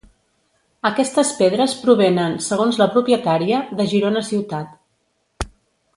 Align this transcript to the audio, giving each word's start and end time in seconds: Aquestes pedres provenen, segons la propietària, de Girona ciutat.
Aquestes 0.89 1.33
pedres 1.41 1.75
provenen, 1.83 2.35
segons 2.47 2.81
la 2.83 2.89
propietària, 2.97 3.63
de 3.81 3.87
Girona 3.93 4.25
ciutat. 4.31 5.49